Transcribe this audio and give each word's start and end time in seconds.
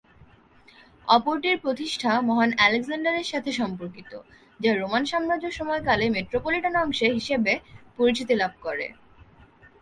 অপরটির 1.07 1.57
প্রতিষ্ঠা 1.59 2.11
মহান 2.21 2.51
আলেকজান্ডারের 2.57 3.27
সাথে 3.27 3.51
সম্পর্কিত, 3.51 4.11
যা 4.59 4.71
রোমান 4.73 5.03
সাম্রাজ্য 5.05 5.47
সময়কালে 5.51 6.05
মেট্রোপলিটন 6.09 6.75
অংশে 6.75 7.07
হিসেবে 7.09 7.53
পরিচিতি 7.97 8.33
লাভ 8.35 8.53
করে। 8.61 8.87